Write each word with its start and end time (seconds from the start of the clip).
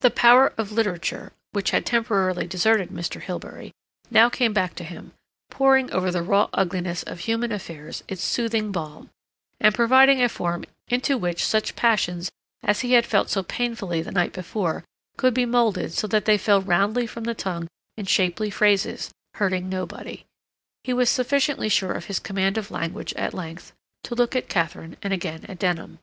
The 0.00 0.10
power 0.10 0.54
of 0.56 0.72
literature, 0.72 1.34
which 1.52 1.70
had 1.72 1.84
temporarily 1.84 2.46
deserted 2.46 2.88
Mr. 2.88 3.20
Hilbery, 3.20 3.72
now 4.10 4.30
came 4.30 4.54
back 4.54 4.74
to 4.76 4.84
him, 4.84 5.12
pouring 5.50 5.90
over 5.92 6.10
the 6.10 6.22
raw 6.22 6.48
ugliness 6.54 7.02
of 7.02 7.18
human 7.20 7.52
affairs 7.52 8.02
its 8.08 8.22
soothing 8.24 8.72
balm, 8.72 9.10
and 9.60 9.74
providing 9.74 10.22
a 10.22 10.30
form 10.30 10.64
into 10.88 11.18
which 11.18 11.44
such 11.44 11.76
passions 11.76 12.30
as 12.62 12.80
he 12.80 12.94
had 12.94 13.04
felt 13.04 13.28
so 13.28 13.42
painfully 13.42 14.00
the 14.00 14.10
night 14.12 14.32
before 14.32 14.82
could 15.18 15.34
be 15.34 15.44
molded 15.44 15.92
so 15.92 16.06
that 16.06 16.24
they 16.24 16.38
fell 16.38 16.62
roundly 16.62 17.06
from 17.06 17.24
the 17.24 17.34
tongue 17.34 17.68
in 17.98 18.06
shapely 18.06 18.48
phrases, 18.48 19.10
hurting 19.34 19.68
nobody. 19.68 20.24
He 20.84 20.94
was 20.94 21.10
sufficiently 21.10 21.68
sure 21.68 21.92
of 21.92 22.06
his 22.06 22.18
command 22.18 22.56
of 22.56 22.70
language 22.70 23.12
at 23.12 23.34
length 23.34 23.74
to 24.04 24.14
look 24.14 24.34
at 24.34 24.48
Katharine 24.48 24.96
and 25.02 25.12
again 25.12 25.44
at 25.46 25.58
Denham. 25.58 25.98